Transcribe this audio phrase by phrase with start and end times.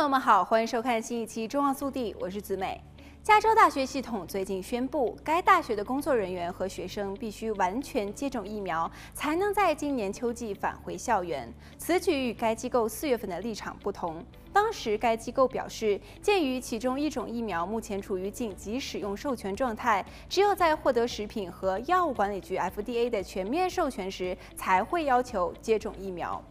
[0.00, 2.82] 朋友们好，欢迎收看新一期《中澳速递》，我是子美。
[3.22, 11.52] 加州大学系统最近宣布，该大学的工作人员和学生必须完全接种疫苗，才能在今年秋季返回校园。
[11.76, 14.24] 此举与该机构四月份的立场不同。
[14.54, 26.42] 当时该机构表示，鉴于其中一种疫苗目前处于紧急使用授权状态，只有在获得食品和药物管理局 （FDA） 的全面授权时，才会要求接种疫苗。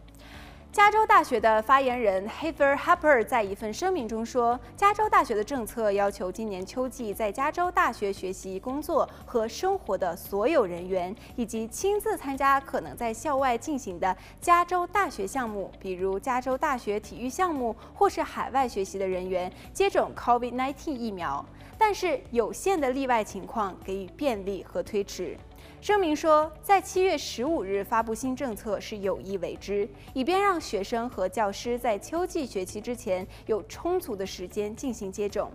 [0.72, 21.44] 加州大学的发言人 Heather Happer 在一份声明中说，加州大学的政策要求今年秋季在加州大学学习、工作和生活的所有人员，以及亲自参加可能在校外进行的加州大学项目，比如加州大学体育项目或是海外学习的人员，接种 COVID-19 疫苗，
[21.80, 25.36] 但是有限的例外情况给予便利和推迟。
[25.82, 35.50] 声明说，在七月十五日发布新政策是有意为之，以便让学生和教师在秋季学期之前有充足的时间进行接种。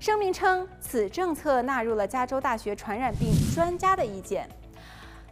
[0.00, 4.48] 声明称，此政策纳入了加州大学传染病专家的意见，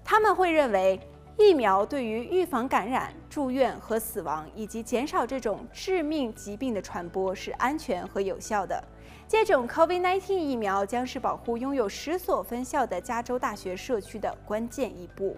[0.04, 1.00] 他们会认为
[1.38, 8.82] 疫苗对于预防感染、住院和死亡，以及减少这种致命疾病的传播是安全和有效的。
[9.28, 15.36] 接种 COVID-19 疫苗将是保护拥有十所分校的加州大学社区的关键一步。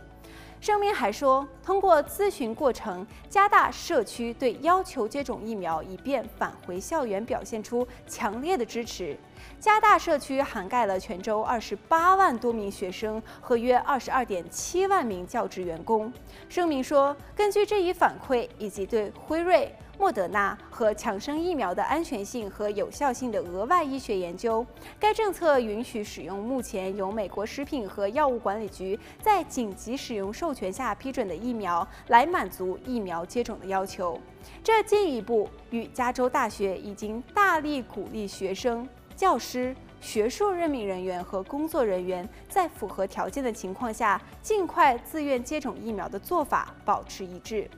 [0.61, 9.17] 声明还说，通过咨询过程，加大社区对要求接种疫苗以便返回校园表现出强烈的支持。
[9.61, 16.13] 加大社区涵盖了全州二十八万多名学生和约二十二点七万名教职员工。
[16.49, 19.73] 声明说，根据这一反馈以及对辉瑞。
[19.99, 24.65] 莫德纳和强生疫苗的安全性和有效性的额外医学研究，
[24.99, 34.19] 该政策允许使用目前由美国食品和药物管理局在紧急使用授权下批准的疫苗，来满足疫苗接种的要求。
[34.63, 47.69] 这进一步与加州大学已经大力鼓励学生、教师、学术任命人员和工作人员在符合条件的情况下尽快自愿接种疫苗的做法保持一致。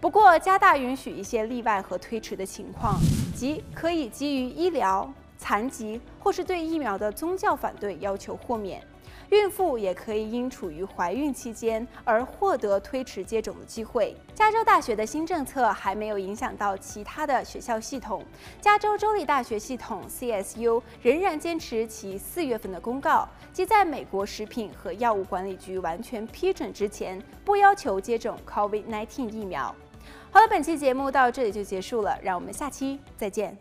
[0.00, 2.98] 不过，加大允许一些例外和推迟的情况，
[3.34, 8.80] 即可以基于医疗、残疾或是对疫苗的宗教反对要求豁免。
[9.30, 14.16] 孕妇也可以因处于怀孕期间而获得推迟接种的机会。
[14.34, 18.24] 加州大学的新政策还没有影响到其他的学校系统。
[18.60, 29.74] 加州州立大学系统 （CSU） 仍然坚持其四月份的公告，即在美国食品和药物管理局完全批准之前，不要求接种 COVID-19 疫苗。
[30.30, 33.56] 好了，本期节目到这里就结束了，让我们下期再见。